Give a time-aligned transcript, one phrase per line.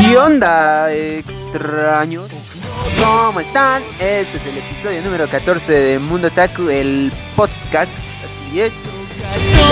[0.00, 2.28] ¿Qué onda, extraños?
[3.00, 3.82] ¿Cómo están?
[4.00, 7.90] Este es el episodio número 14 de Mundo Taku, el podcast,
[8.48, 8.72] así es.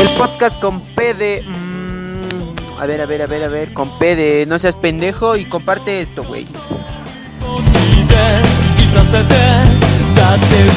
[0.01, 1.43] El podcast con P de...
[1.43, 5.37] mm, a ver, a ver, a ver, a ver, con P de no seas pendejo
[5.37, 6.47] y comparte esto, güey.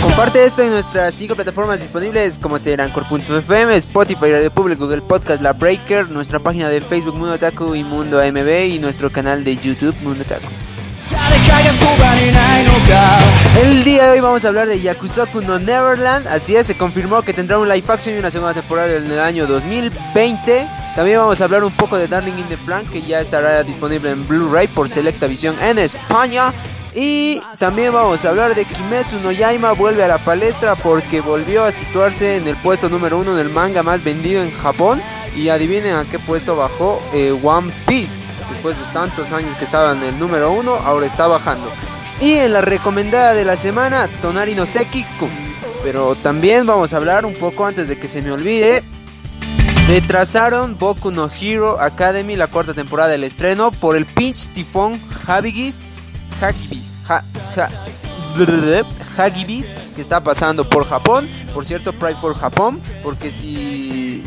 [0.01, 5.41] Comparte esto en nuestras cinco plataformas disponibles como serán Anchor.fm, Spotify, Radio Public, Google Podcast,
[5.41, 9.55] La Breaker, nuestra página de Facebook Mundo Taku y Mundo AMB y nuestro canal de
[9.55, 10.47] YouTube Mundo Taku.
[13.61, 17.21] El día de hoy vamos a hablar de Yakusoku no Neverland, así es, se confirmó
[17.21, 20.67] que tendrá un live action y una segunda temporada en el año 2020.
[20.97, 24.09] También vamos a hablar un poco de Darling in the Frank que ya estará disponible
[24.09, 26.51] en Blu-ray por Selecta Visión en España.
[26.95, 31.65] Y también vamos a hablar de Kimetsu no Yaima vuelve a la palestra porque volvió
[31.65, 35.01] a situarse en el puesto número uno del manga más vendido en Japón.
[35.35, 38.17] Y adivinen a qué puesto bajó eh, One Piece.
[38.49, 41.69] Después de tantos años que estaba en el número uno, ahora está bajando.
[42.21, 45.29] Y en la recomendada de la semana, Tonari no Seki Kun.
[45.83, 48.83] Pero también vamos a hablar un poco antes de que se me olvide.
[49.85, 54.99] Se trazaron Boku no Hero Academy, la cuarta temporada del estreno, por el pinch tifón
[55.27, 55.81] Habigis
[56.41, 57.23] Hagibis, ha,
[57.57, 57.69] ha,
[59.17, 61.27] Hagibis que está pasando por Japón.
[61.53, 64.23] Por cierto, Pride for Japón, porque si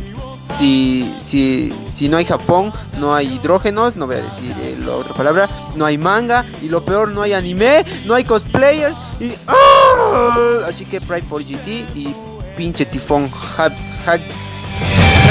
[0.58, 4.92] si, si, si no hay Japón, no hay hidrógenos, no voy a decir eh, la
[4.96, 9.34] otra palabra, no hay manga y lo peor, no hay anime, no hay cosplayers y
[9.46, 10.64] ¡ah!
[10.66, 12.14] así que Pride for GT y
[12.56, 13.72] pinche tifón Hag,
[14.04, 14.20] Hag,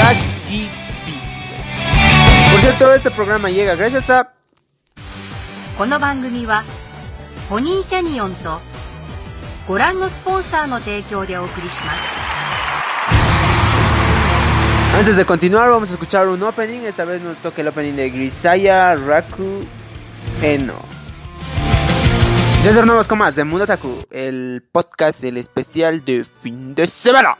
[0.02, 0.70] Hagibis.
[2.50, 4.37] Por cierto, este programa llega gracias a
[5.77, 6.63] この番組は
[7.49, 8.59] ポニーキャニオンと
[9.67, 12.23] ご覧のスポンサーの提供でお送りします
[14.95, 18.11] Antes de continuar vamos a escuchar un opening, esta vez nos toca el opening de
[18.11, 19.65] Grisaya Raku
[20.43, 20.75] Eno.
[22.63, 27.37] Ya tornamos con más de Mundo Taku, el podcast del especial de fin de semana.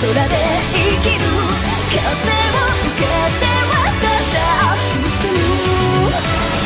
[0.00, 0.34] 空で
[0.72, 1.24] 生きる
[1.90, 4.36] 風を受けてはただ
[4.90, 5.38] 進む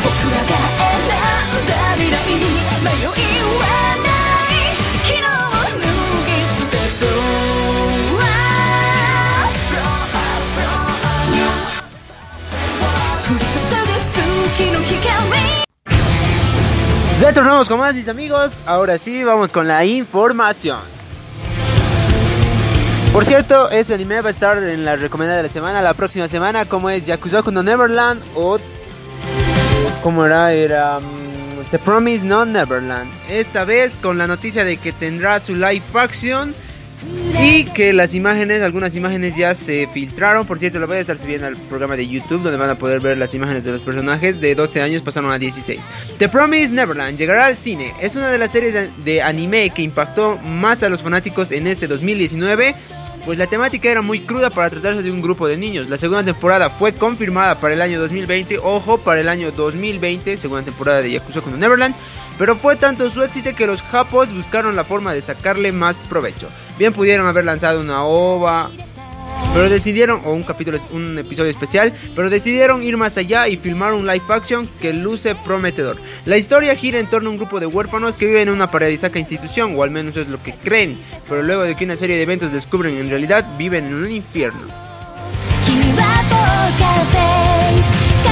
[0.03, 2.41] 僕らが選んだ未来に
[2.83, 3.05] 迷い
[3.59, 3.63] は
[4.03, 4.57] ない
[5.05, 5.85] 昨日を脱
[6.25, 7.09] ぎ捨てろ
[13.25, 13.97] 降り注ぐ
[14.55, 14.99] 月の光
[17.19, 20.79] Ya tornamos con más mis amigos, ahora sí vamos con la información.
[23.14, 26.26] Por cierto, este anime va a estar en la recomendada de la semana, la próxima
[26.26, 28.58] semana, como es Yakusoku no Neverland o...
[30.02, 30.52] ¿Cómo era?
[30.52, 30.98] Era...
[30.98, 33.08] mm, The Promise No Neverland.
[33.30, 36.56] Esta vez con la noticia de que tendrá su live action
[37.40, 40.44] y que las imágenes, algunas imágenes ya se filtraron.
[40.44, 42.98] Por cierto, lo voy a estar subiendo al programa de YouTube donde van a poder
[42.98, 44.40] ver las imágenes de los personajes.
[44.40, 45.80] De 12 años pasaron a 16.
[46.18, 47.94] The Promise Neverland llegará al cine.
[48.00, 51.86] Es una de las series de anime que impactó más a los fanáticos en este
[51.86, 52.74] 2019.
[53.24, 55.88] Pues la temática era muy cruda para tratarse de un grupo de niños.
[55.88, 58.58] La segunda temporada fue confirmada para el año 2020.
[58.58, 61.94] Ojo, para el año 2020, segunda temporada de Yakuza no Neverland.
[62.36, 66.50] Pero fue tanto su éxito que los japos buscaron la forma de sacarle más provecho.
[66.78, 68.70] Bien pudieron haber lanzado una ova,
[69.54, 73.92] pero decidieron, o un capítulo, un episodio especial, pero decidieron ir más allá y filmar
[73.92, 75.96] un live action que luce prometedor.
[76.24, 79.20] La historia gira en torno a un grupo de huérfanos que viven en una paradisíaca
[79.20, 80.98] institución, o al menos es lo que creen,
[81.28, 84.60] pero luego de que una serie de eventos descubren en realidad viven en un infierno.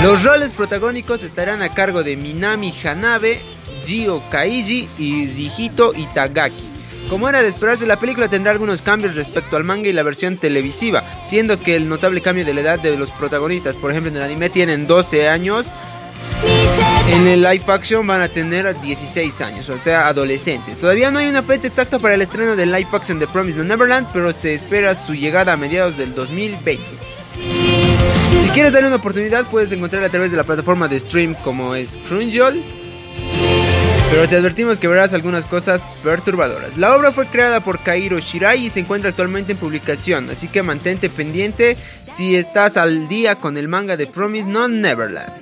[0.03, 3.41] Los roles protagónicos estarán a cargo de Minami Hanabe,
[3.87, 6.72] Gio Kaiji y Zihito Itagaki.
[7.12, 10.38] Como era de esperarse, la película tendrá algunos cambios respecto al manga y la versión
[10.38, 14.17] televisiva, siendo que el notable cambio de la edad de los protagonistas, por ejemplo en
[14.17, 15.67] el anime tienen 12 años,
[17.11, 20.79] en el live action van a tener 16 años, o sea, adolescentes.
[20.79, 23.65] Todavía no hay una fecha exacta para el estreno del live action de Promise No
[23.65, 26.82] Neverland, pero se espera su llegada a mediados del 2020.
[28.41, 31.75] Si quieres darle una oportunidad, puedes encontrarla a través de la plataforma de stream como
[31.75, 32.81] es Crunchyroll.
[34.12, 36.76] Pero te advertimos que verás algunas cosas perturbadoras.
[36.76, 40.62] La obra fue creada por Kairo Shirai y se encuentra actualmente en publicación, así que
[40.62, 45.32] mantente pendiente si estás al día con el manga de Promise No Neverland.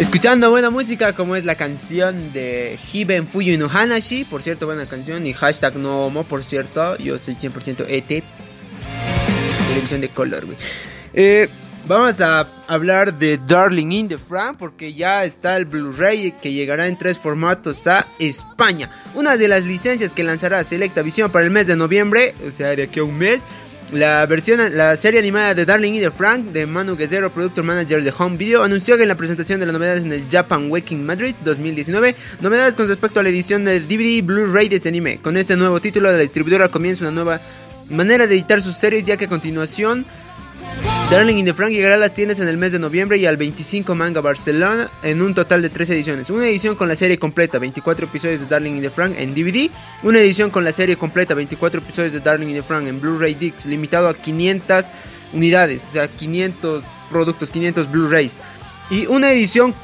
[0.00, 4.86] Escuchando buena música como es la canción de Hiben Fuyu no Hanashi, por cierto, buena
[4.86, 8.24] canción, y hashtag no por cierto, yo soy 100% ET,
[9.68, 10.56] televisión de color, güey.
[11.12, 11.50] Eh,
[11.86, 16.86] vamos a hablar de Darling in the Frank porque ya está el Blu-ray que llegará
[16.86, 18.88] en tres formatos a España.
[19.14, 22.68] Una de las licencias que lanzará Selecta Visión para el mes de noviembre, o sea,
[22.74, 23.42] de aquí a un mes.
[23.92, 28.04] La versión, la serie animada de Darling in the Frank de Manu Guerrero, productor manager
[28.04, 31.04] de Home Video, anunció que en la presentación de las novedades en el Japan Waking
[31.04, 35.18] Madrid 2019, novedades con respecto a la edición de DVD Blu-ray de este anime.
[35.18, 37.40] Con este nuevo título, la distribuidora comienza una nueva
[37.88, 40.06] manera de editar sus series, ya que a continuación
[41.10, 43.36] Darling in the Frank llegará a las tiendas en el mes de noviembre y al
[43.36, 46.30] 25 Manga Barcelona en un total de 3 ediciones.
[46.30, 49.68] Una edición con la serie completa, 24 episodios de Darling in the Frank en DVD.
[50.04, 53.34] Una edición con la serie completa, 24 episodios de Darling in the Frank en Blu-ray
[53.34, 54.86] Discs, limitado a 500
[55.32, 58.38] unidades, o sea, 500 productos, 500 Blu-rays.
[58.88, 59.74] Y una edición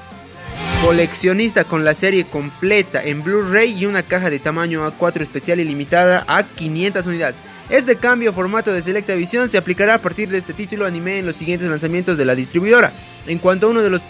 [0.81, 5.65] coleccionista con la serie completa en Blu-ray y una caja de tamaño A4 especial y
[5.65, 7.43] limitada a 500 unidades.
[7.69, 11.27] Este cambio formato de Selecta Visión se aplicará a partir de este título anime en
[11.27, 12.93] los siguientes lanzamientos de la distribuidora.
[13.27, 14.03] En cuanto a uno de los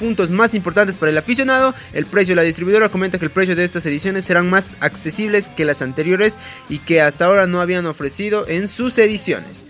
[0.00, 2.34] puntos más importantes para el aficionado, el precio.
[2.34, 6.40] La distribuidora comenta que el precio de estas ediciones serán más accesibles que las anteriores
[6.68, 9.68] y que hasta ahora no habían ofrecido en sus ediciones.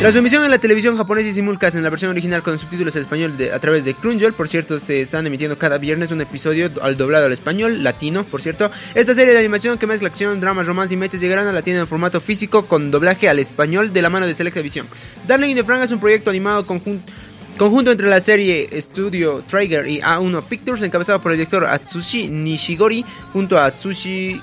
[0.00, 3.00] Su emisión en la televisión japonesa y simulcast en la versión original con subtítulos en
[3.02, 6.70] español de- a través de Crunchyroll, por cierto, se están emitiendo cada viernes un episodio
[6.82, 8.70] al doblado al español, latino, por cierto.
[8.94, 11.80] Esta serie de animación que mezcla acción, drama, romance y mechas llegarán a la tienda
[11.80, 14.86] en formato físico con doblaje al español de la mano de Selecta Visión.
[15.26, 17.10] Darling in the Frank es un proyecto animado conjunto
[17.56, 23.04] Conjunto entre la serie Studio Trigger y A1 Pictures, encabezado por el director Atsushi Nishigori,
[23.32, 24.40] junto a Atsushi.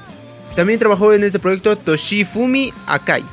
[0.56, 3.24] También trabajó en este proyecto Toshifumi Akai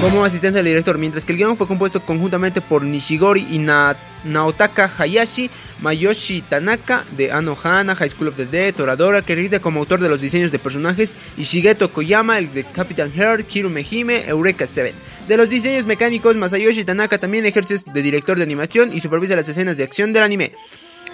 [0.00, 3.96] como asistente del director, mientras que el guion fue compuesto conjuntamente por Nishigori y Na-
[4.24, 5.50] Naotaka Hayashi,
[5.80, 10.08] Mayoshi Tanaka de Anohana, High School of the Dead, Toradora, que rinde como autor de
[10.08, 14.94] los diseños de personajes, y Shigeto Koyama, el de Captain Heart, Hirume Hime, Eureka 7.
[15.26, 19.48] De los diseños mecánicos, Masayoshi Tanaka también ejerce de director de animación y supervisa las
[19.48, 20.52] escenas de acción del anime.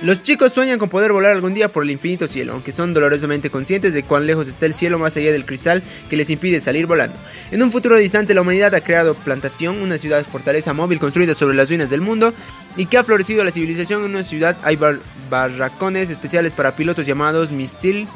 [0.02, 3.49] Los chicos sueñan con poder volar algún día por el infinito cielo, aunque son dolorosamente
[3.49, 6.87] conscientes de cuán lejos está el cielo más allá del cristal que les impide salir
[6.87, 7.17] volando.
[7.50, 11.56] En un futuro distante, la humanidad ha creado Plantación, una ciudad fortaleza móvil construida sobre
[11.56, 12.35] las ruinas del mundo,
[12.76, 14.56] y que ha florecido la civilización en una ciudad.
[14.62, 14.99] Hay bar-
[15.31, 18.14] barracones especiales para pilotos llamados Mistils,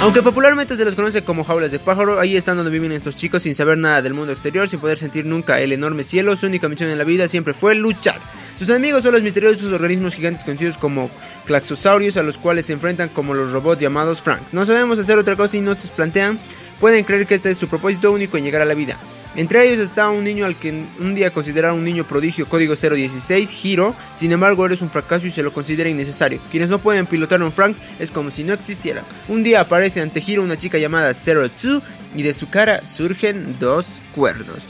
[0.00, 3.42] aunque popularmente se los conoce como jaulas de pájaro, ahí están donde viven estos chicos
[3.42, 6.36] sin saber nada del mundo exterior, sin poder sentir nunca el enorme cielo.
[6.36, 8.20] Su única misión en la vida siempre fue luchar.
[8.58, 11.08] Sus enemigos son los misteriosos organismos gigantes conocidos como
[11.46, 14.52] Claxosaurios, a los cuales se enfrentan como los robots llamados Franks.
[14.52, 16.40] No sabemos hacer otra cosa y no se plantean.
[16.80, 18.96] Pueden creer que este es su propósito único en llegar a la vida.
[19.36, 23.64] Entre ellos está un niño al que un día consideraron un niño prodigio código 016,
[23.64, 26.40] Hiro, sin embargo eres un fracaso y se lo considera innecesario.
[26.50, 29.04] Quienes no pueden pilotar un Frank es como si no existiera.
[29.28, 31.82] Un día aparece ante Hiro una chica llamada 02
[32.16, 33.86] y de su cara surgen dos
[34.16, 34.64] cuernos.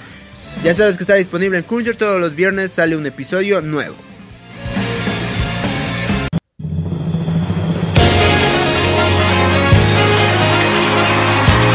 [0.65, 3.95] Ya sabes que está disponible en Crunchyroll todos los viernes sale un episodio nuevo.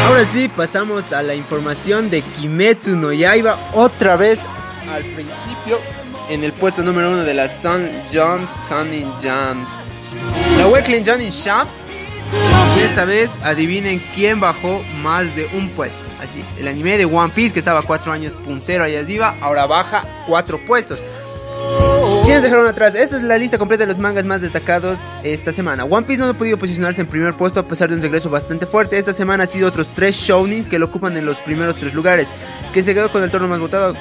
[0.06, 4.42] Ahora sí, pasamos a la información de Kimetsu no Yaiba otra vez
[4.92, 5.80] al principio
[6.30, 9.66] en el puesto número uno de la Sun Jump Sunny Jump.
[10.58, 11.68] La Weekly Johnny Shop.
[12.84, 16.00] Esta vez adivinen quién bajó más de un puesto.
[16.22, 20.06] Así el anime de One Piece que estaba cuatro años puntero ahí arriba, ahora baja
[20.28, 21.00] cuatro puestos.
[22.24, 22.96] ¿Quiénes dejaron atrás?
[22.96, 25.86] Esta es la lista completa de los mangas más destacados esta semana.
[25.86, 28.66] One Piece no ha podido posicionarse en primer puesto a pesar de un regreso bastante
[28.66, 28.98] fuerte.
[28.98, 32.30] Esta semana ha sido otros tres shounins que lo ocupan en los primeros tres lugares.
[32.74, 33.96] Que se quedó con el turno más votado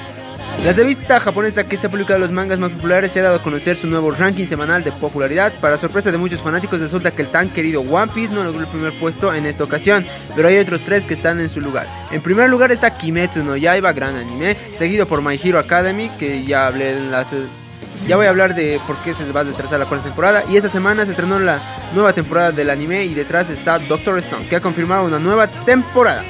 [0.61, 3.75] La revista japonesa que ha publicado los mangas más populares se ha dado a conocer
[3.75, 5.51] su nuevo ranking semanal de popularidad.
[5.59, 8.67] Para sorpresa de muchos fanáticos resulta que el tan querido One Piece no logró el
[8.67, 10.05] primer puesto en esta ocasión,
[10.37, 11.85] pero hay otros tres que están en su lugar.
[12.11, 16.43] En primer lugar está Kimetsu no Yaiba, gran anime, seguido por My Hero Academy, que
[16.45, 17.35] ya hablé en las...
[18.07, 20.45] Ya voy a hablar de por qué se va a retrasar la cuarta temporada.
[20.49, 21.59] Y esta semana se estrenó la
[21.93, 26.23] nueva temporada del anime y detrás está Doctor Stone, que ha confirmado una nueva temporada.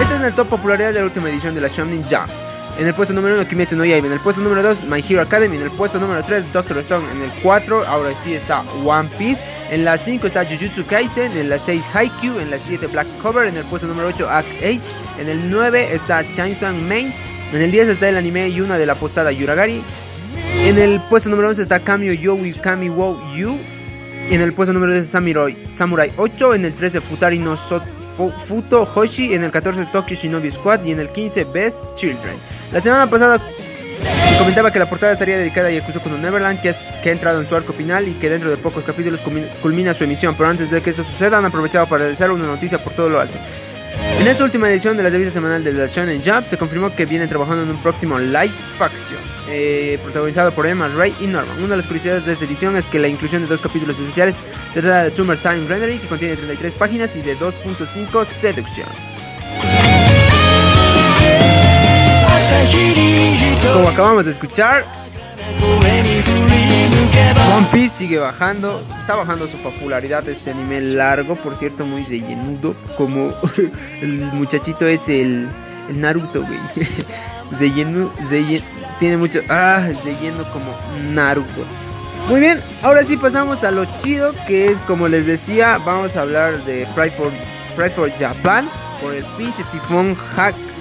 [0.00, 2.51] Este es el top popularidad de la última edición de la Shonen Jump.
[2.78, 5.20] En el puesto número 1 Kimetsu no Yaiba, en el puesto número 2 My Hero
[5.20, 9.10] Academy, en el puesto número 3 Doctor Stone, en el 4 ahora sí está One
[9.18, 13.06] Piece, en la 5 está Jujutsu Kaisen, en la 6 Haikyuu, en la 7 Black
[13.20, 17.12] Cover, en el puesto número 8 Act H, en el 9 está Chainsaw Main,
[17.52, 19.82] en el 10 está el anime Yuna de la posada Yuragari,
[20.64, 23.58] en el puesto número 11 está Kamio Yoi Kami Wo Yu,
[24.30, 28.88] en el puesto número 12 Samurai, Samurai 8, en el 13 Futari no Sot Futo
[28.94, 32.36] Hoshi, en el 14 Tokyo Shinobi Squad y en el 15 Best Children.
[32.72, 36.74] La semana pasada se comentaba que la portada estaría dedicada a Yakuza no Neverland, que,
[37.02, 39.20] que ha entrado en su arco final y que dentro de pocos capítulos
[39.60, 42.82] culmina su emisión, pero antes de que esto suceda han aprovechado para realizar una noticia
[42.82, 43.34] por todo lo alto.
[44.18, 47.06] En esta última edición de la revista semanal de la Shonen Jump se confirmó que
[47.06, 49.18] vienen trabajando en un próximo live action
[49.48, 51.58] eh, protagonizado por Emma Ray y Norman.
[51.58, 54.40] Una de las curiosidades de esta edición es que la inclusión de dos capítulos esenciales
[54.70, 58.88] se trata de Summertime Rendering que contiene 33 páginas y de 2.5 Seducción.
[63.72, 64.84] Como acabamos de escuchar,
[67.02, 72.76] One Piece sigue bajando, está bajando su popularidad este anime largo, por cierto, muy rellenudo,
[72.96, 73.34] como
[74.00, 75.48] el muchachito es el,
[75.88, 76.58] el Naruto, güey.
[77.58, 78.10] Relleno,
[79.00, 80.74] tiene mucho, ah, relleno como
[81.12, 81.66] Naruto.
[82.28, 86.22] Muy bien, ahora sí pasamos a lo chido, que es como les decía, vamos a
[86.22, 87.30] hablar de Pride for,
[87.74, 88.68] Pride for Japan,
[89.02, 90.16] por el pinche tifón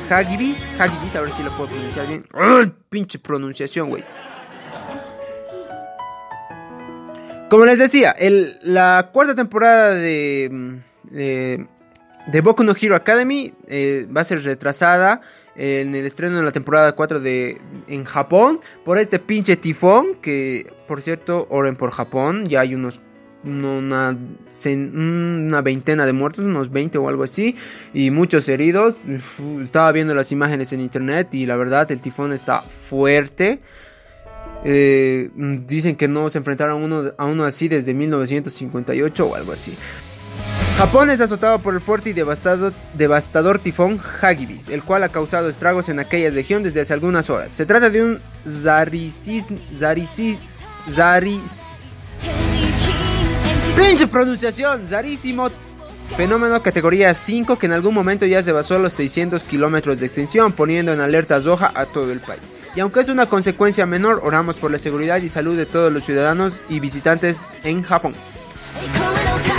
[0.09, 2.25] Hagibis, Hagibis, a ver si lo puedo pronunciar bien.
[2.33, 4.03] ¡Ay, pinche pronunciación, güey!
[7.51, 11.65] Como les decía, el, la cuarta temporada de, de,
[12.27, 15.19] de, Boku no Hero Academy eh, va a ser retrasada
[15.57, 20.71] en el estreno de la temporada 4 de, en Japón por este pinche tifón que,
[20.87, 23.01] por cierto, oren por Japón, ya hay unos
[23.43, 24.15] una
[25.61, 27.57] veintena de muertos, unos 20 o algo así,
[27.93, 28.95] y muchos heridos.
[29.61, 33.59] Estaba viendo las imágenes en internet y la verdad el tifón está fuerte.
[34.63, 39.75] Eh, dicen que no se enfrentaron uno, a uno así desde 1958 o algo así.
[40.77, 45.47] Japón es azotado por el fuerte y devastado, devastador tifón Hagibis, el cual ha causado
[45.47, 47.51] estragos en aquella región desde hace algunas horas.
[47.51, 50.39] Se trata de un Zarisis, Zarisis,
[50.89, 51.63] Zaris,
[53.75, 55.49] pinche pronunciación, Zarísimo
[56.15, 60.05] Fenómeno categoría 5 que en algún momento ya se basó a los 600 kilómetros de
[60.05, 62.53] extensión, poniendo en alerta roja a todo el país.
[62.75, 66.05] Y aunque es una consecuencia menor, oramos por la seguridad y salud de todos los
[66.05, 68.13] ciudadanos y visitantes en Japón.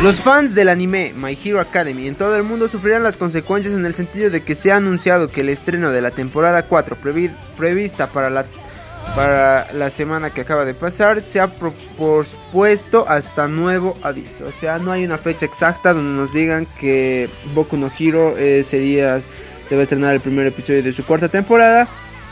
[0.03, 3.87] Los fans del anime My Hero Academy en todo el mundo sufrirán las consecuencias en
[3.87, 6.97] el sentido de que se ha anunciado que el estreno de la temporada 4
[7.57, 8.45] prevista para la,
[9.15, 14.47] para la semana que acaba de pasar se ha pospuesto hasta nuevo aviso.
[14.47, 18.65] O sea, no hay una fecha exacta donde nos digan que Boku no Hero eh,
[18.67, 19.21] sería,
[19.69, 21.89] se va a estrenar el primer episodio de su cuarta temporada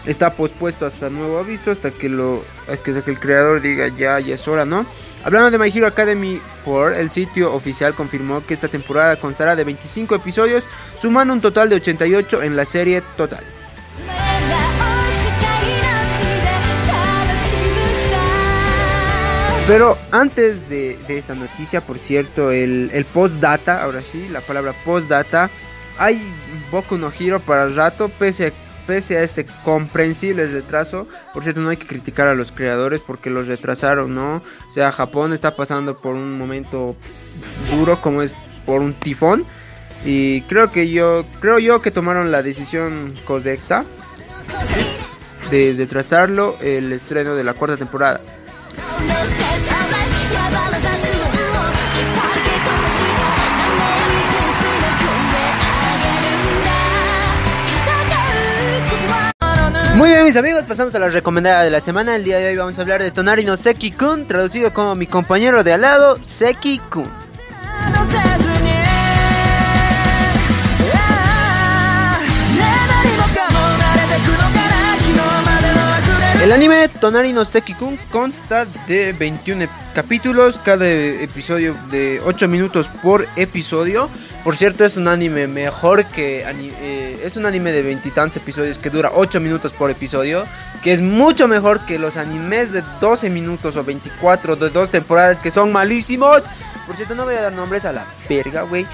[0.06, 2.42] está pospuesto hasta nuevo aviso, hasta que lo
[2.84, 4.86] que, el creador diga ya, ya es hora, ¿no?
[5.24, 9.64] Hablando de My Hero Academy 4, el sitio oficial confirmó que esta temporada constará de
[9.64, 10.64] 25 episodios,
[10.98, 13.44] sumando un total de 88 en la serie total.
[19.70, 25.48] Pero antes de, esta noticia, por cierto, el, el post-data, ahora sí, la palabra post-data,
[25.96, 26.20] hay
[26.72, 28.52] Boku no Hero para el rato, pese a
[28.88, 33.30] pese a este comprensible retraso, por cierto, no hay que criticar a los creadores porque
[33.30, 34.42] los retrasaron, ¿no?
[34.68, 36.96] O sea, Japón está pasando por un momento
[37.70, 38.34] duro como es
[38.66, 39.46] por un tifón
[40.04, 43.84] y creo que yo creo yo que tomaron la decisión correcta
[45.52, 48.20] de retrasarlo el estreno de la cuarta temporada.
[60.00, 62.16] Muy bien mis amigos, pasamos a la recomendada de la semana.
[62.16, 65.62] El día de hoy vamos a hablar de Tonari no Seki-kun, traducido como mi compañero
[65.62, 67.19] de al lado, Seki-kun.
[76.50, 83.28] El anime Tonari no Seki-kun consta de 21 capítulos, cada episodio de 8 minutos por
[83.36, 84.10] episodio.
[84.42, 86.44] Por cierto, es un anime mejor que.
[86.44, 90.44] eh, es un anime de veintitantos episodios que dura 8 minutos por episodio.
[90.82, 95.38] Que es mucho mejor que los animes de 12 minutos o 24 de dos temporadas
[95.38, 96.42] que son malísimos.
[96.84, 98.88] Por cierto, no voy a dar nombres a la verga, güey.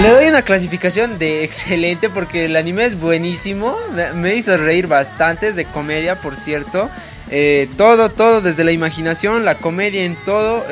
[0.00, 3.76] Le doy una clasificación de excelente porque el anime es buenísimo.
[4.14, 6.90] Me- hizo reír bastante, de comedia, por cierto.
[7.30, 10.64] Eh, todo, todo, desde la imaginación, la comedia en todo.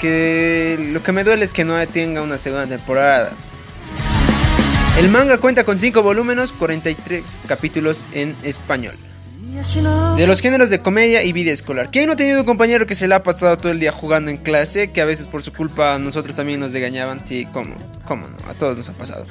[0.00, 3.32] que lo que me duele es que no tenga una segunda temporada.
[4.98, 8.94] El manga cuenta con 5 volúmenes, 43 capítulos en español.
[10.16, 11.90] De los géneros de comedia y vida escolar.
[11.92, 14.30] ¿Quién no ha tenido un compañero que se le ha pasado todo el día jugando
[14.30, 14.90] en clase?
[14.90, 17.24] Que a veces por su culpa nosotros también nos regañaban.
[17.24, 17.74] Sí, ¿cómo?
[18.04, 18.36] ¿Cómo no?
[18.50, 19.24] A todos nos ha pasado.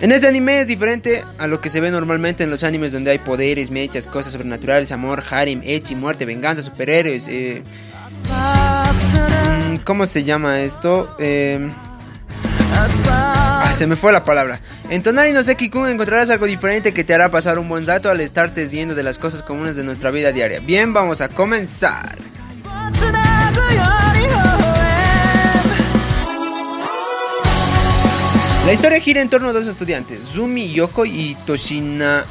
[0.00, 3.12] En este anime es diferente a lo que se ve normalmente en los animes donde
[3.12, 7.26] hay poderes, mechas, cosas sobrenaturales, amor, harem, echi, muerte, venganza, superhéroes.
[7.28, 7.62] Eh,
[8.28, 11.16] mm, ¿Cómo se llama esto?
[11.18, 11.70] Eh,
[13.70, 14.58] Ah, se me fue la palabra.
[14.88, 18.20] En Tonari no Seki-kun encontrarás algo diferente que te hará pasar un buen rato al
[18.20, 20.58] estarte yendo de las cosas comunes de nuestra vida diaria.
[20.58, 22.18] Bien, vamos a comenzar.
[28.66, 32.24] La historia gira en torno a dos estudiantes, Zumi Yoko y Toshina...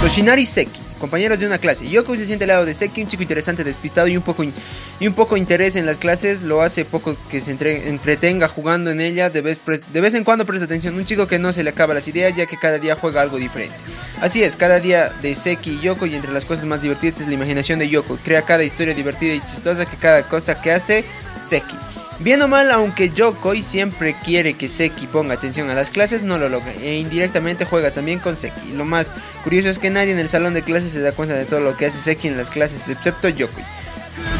[0.00, 1.88] Toshinari Seki, compañeros de una clase.
[1.88, 5.06] Yoko se siente al lado de Seki, un chico interesante, despistado y un poco, y
[5.06, 6.42] un poco interés en las clases.
[6.42, 9.28] Lo hace poco que se entre- entretenga jugando en ella.
[9.28, 9.60] De vez,
[9.92, 10.94] de vez en cuando presta atención.
[10.94, 13.36] Un chico que no se le acaba las ideas, ya que cada día juega algo
[13.36, 13.76] diferente.
[14.20, 17.26] Así es, cada día de Seki y Yoko, y entre las cosas más divertidas es
[17.28, 18.16] la imaginación de Yoko.
[18.24, 21.04] Crea cada historia divertida y chistosa que cada cosa que hace
[21.40, 21.76] Seki.
[22.22, 26.38] Bien o mal, aunque Yokoi siempre quiere que Seki ponga atención a las clases, no
[26.38, 28.74] lo logra e indirectamente juega también con Seki.
[28.74, 29.12] Lo más
[29.42, 31.76] curioso es que nadie en el salón de clases se da cuenta de todo lo
[31.76, 33.64] que hace Seki en las clases, excepto Yokoi.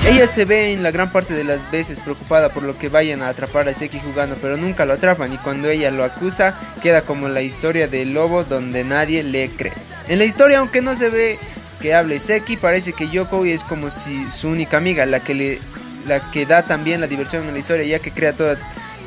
[0.07, 3.21] Ella se ve en la gran parte de las veces preocupada por lo que vayan
[3.21, 7.03] a atrapar a Seki jugando, pero nunca lo atrapan y cuando ella lo acusa queda
[7.03, 9.73] como la historia del lobo donde nadie le cree.
[10.07, 11.37] En la historia, aunque no se ve
[11.81, 15.59] que hable Seki, parece que Yokoi es como si su única amiga, la que le
[16.07, 18.57] la que da también la diversión en la historia, ya que crea todo,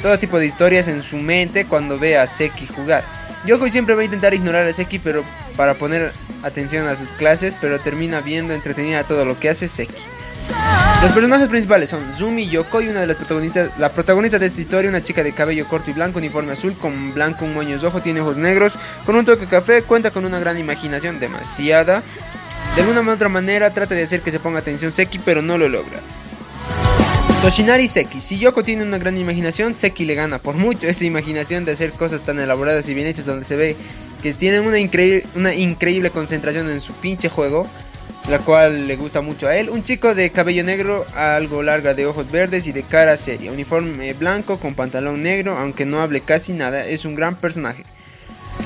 [0.02, 3.04] todo tipo de historias en su mente cuando ve a Seki jugar.
[3.46, 5.24] Yokoi siempre va a intentar ignorar a Seki pero
[5.56, 6.12] para poner
[6.44, 9.94] atención a sus clases, pero termina viendo entretenida todo lo que hace Seki.
[11.02, 14.90] Los personajes principales son Zumi Yokoi, una de las protagonistas, la protagonista de esta historia,
[14.90, 18.02] una chica de cabello corto y blanco, uniforme azul, con blanco un moño de ojo,
[18.02, 22.02] tiene ojos negros, con un toque café, cuenta con una gran imaginación, demasiada.
[22.76, 25.58] De alguna u otra manera trata de hacer que se ponga atención Seki, pero no
[25.58, 26.00] lo logra.
[27.46, 28.22] Toshinari Seki.
[28.22, 31.92] Si Yoko tiene una gran imaginación, Seki le gana por mucho esa imaginación de hacer
[31.92, 33.76] cosas tan elaboradas y bien hechas donde se ve
[34.24, 37.68] que tienen una, increíble una increíble concentración en su pinche juego,
[38.32, 39.70] la cual le gusta mucho a él.
[39.70, 43.52] Un chico de cabello negro, algo larga, de ojos verdes y de cara seria.
[43.52, 47.84] Uniforme blanco con pantalón negro, aunque no hable casi nada, es un gran personaje.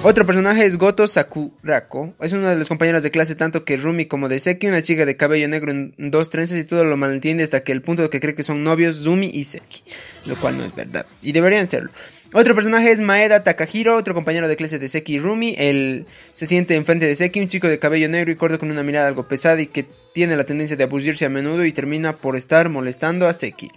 [0.02, 2.14] Otro personaje es Goto Sakurako.
[2.22, 5.06] Es una de las compañeras de clase tanto que Rumi como de Seki, una chica
[5.06, 8.10] de cabello negro en dos trenzas y todo lo malentiende hasta que el punto de
[8.10, 9.84] que cree que son novios Zumi y Seki,
[10.26, 11.92] lo cual no es verdad y deberían serlo.
[12.32, 15.56] Otro personaje es Maeda Takahiro, otro compañero de clase de Seki y Rumi.
[15.58, 18.84] Él se siente enfrente de Seki, un chico de cabello negro y corto con una
[18.84, 22.38] mirada algo pesada y que tiene la tendencia de abusirse a menudo y termina por
[22.38, 23.70] estar molestando a Seki.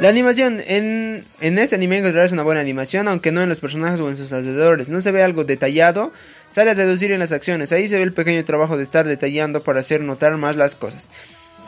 [0.00, 4.00] La animación, en, en este anime encontrarás una buena animación, aunque no en los personajes
[4.00, 4.88] o en sus alrededores.
[4.88, 6.12] No se ve algo detallado,
[6.50, 7.72] sale a seducir en las acciones.
[7.72, 11.10] Ahí se ve el pequeño trabajo de estar detallando para hacer notar más las cosas.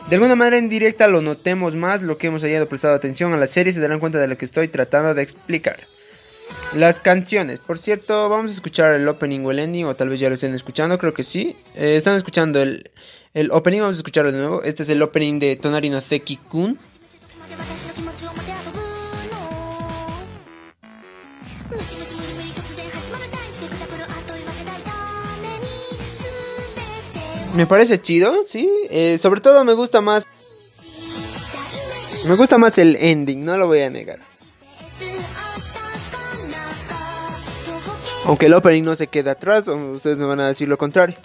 [0.09, 3.47] De alguna manera indirecta lo notemos más, lo que hemos hallado prestado atención a la
[3.47, 5.87] serie se darán cuenta de lo que estoy tratando de explicar.
[6.75, 10.19] Las canciones, por cierto, vamos a escuchar el opening o el ending, o tal vez
[10.19, 11.55] ya lo estén escuchando, creo que sí.
[11.75, 12.91] Eh, están escuchando el,
[13.33, 14.63] el opening, vamos a escucharlo de nuevo.
[14.63, 16.77] Este es el opening de Tonari no Seki-kun.
[17.47, 17.84] 私
[27.55, 28.69] Me parece chido, sí.
[28.89, 30.27] Eh, sobre todo me gusta más.
[32.25, 34.19] Me gusta más el ending, no lo voy a negar.
[38.25, 41.15] Aunque el opening no se queda atrás, ustedes me van a decir lo contrario.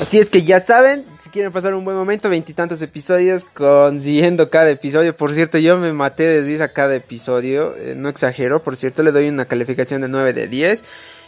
[0.00, 4.70] Así es que ya saben, si quieren pasar un buen momento, veintitantos episodios consiguiendo cada
[4.70, 5.16] episodio.
[5.16, 8.62] Por cierto, yo me maté de 10 a cada episodio, eh, no exagero.
[8.62, 10.84] Por cierto, le doy una calificación de 9 de 10.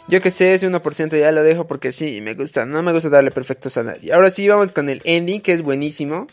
[0.07, 2.65] Yo que sé, ese 1% ya lo dejo porque sí, me gusta.
[2.65, 4.13] No me gusta darle perfectos a nadie.
[4.13, 6.29] Ahora sí, vamos con el ending, que es buenísimo.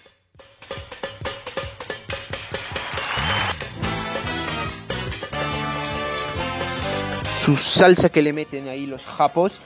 [7.33, 9.59] Su salsa que le meten ahí los japos.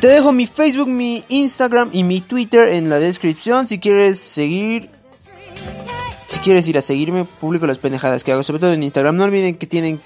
[0.00, 4.90] Te dejo mi Facebook, mi Instagram y mi Twitter en la descripción si quieres seguir.
[6.28, 9.16] Si quieres ir a seguirme, publico las pendejadas que hago, sobre todo en Instagram.
[9.16, 10.00] No olviden que tienen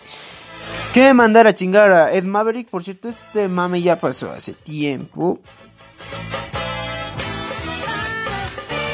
[0.92, 2.68] que mandar a chingar a Ed Maverick.
[2.68, 5.40] Por cierto, este mame ya pasó hace tiempo.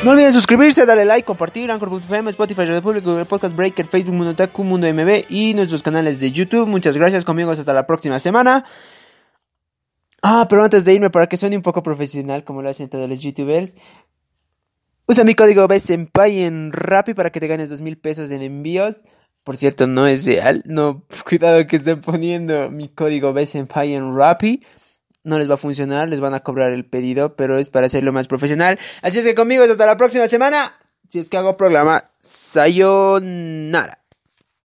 [0.03, 4.63] No olviden suscribirse, darle like, compartir, Anchor.fm, Spotify, Radio Público, Podcast Breaker, Facebook, Mundo Taku,
[4.63, 6.67] Mundo MB y nuestros canales de YouTube.
[6.67, 8.65] Muchas gracias conmigo, hasta la próxima semana.
[10.29, 13.09] Ah, pero antes de irme, para que suene un poco profesional, como lo hacen todos
[13.09, 13.77] los youtubers,
[15.07, 19.05] usa mi código BSenpai en Rappi para que te ganes dos mil pesos en envíos.
[19.45, 20.65] Por cierto, no es real.
[20.67, 24.65] No, cuidado que estén poniendo mi código BSenpai en Rappi.
[25.23, 28.13] No les va a funcionar, les van a cobrar el pedido, pero es para hacerlo
[28.13, 28.81] más profesional.
[29.03, 30.73] Así es que conmigo es hasta la próxima semana.
[31.09, 34.06] Si es que hago programa, sayonara.